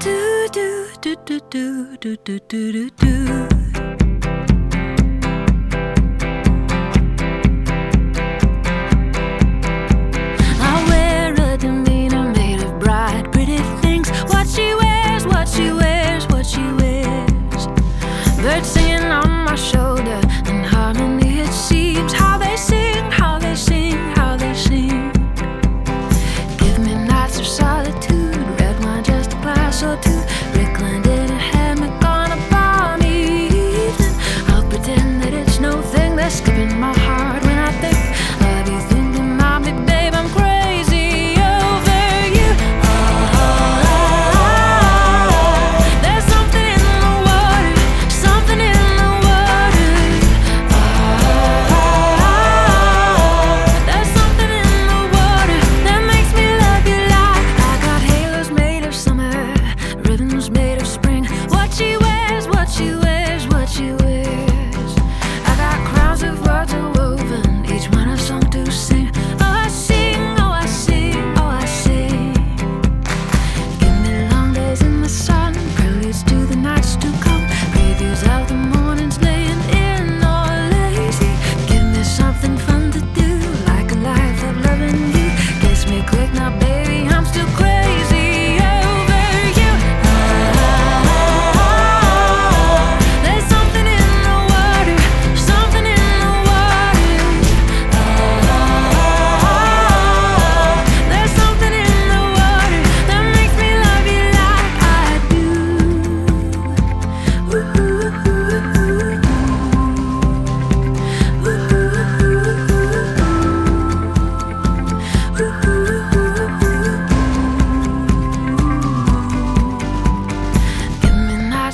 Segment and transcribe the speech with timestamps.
[0.00, 3.48] Do do do do do do do do do.
[10.60, 14.08] I wear a demeanor made of bright, pretty things.
[14.32, 17.66] What she wears, what she wears, what she wears.
[18.42, 22.12] Birds singing on my shoulder, in harmony it seems.
[22.12, 25.12] How they sing, how they sing, how they sing.
[26.58, 28.21] Give me nights of solitude,
[30.00, 30.41] to
[62.72, 64.96] she wears, what she wears.
[65.44, 66.91] I got crowns of words.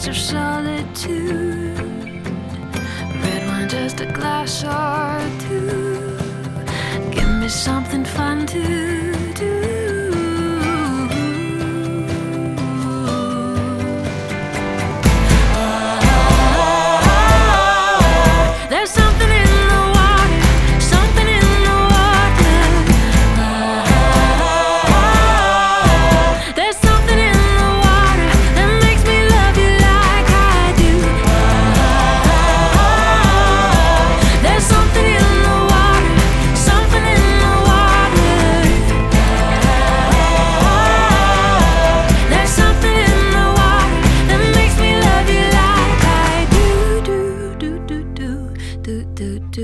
[0.09, 1.77] of solitude.
[3.23, 6.16] Red wine, just a glass or two.
[7.10, 9.18] Give me something fun to.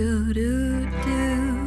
[0.05, 1.64] do do do.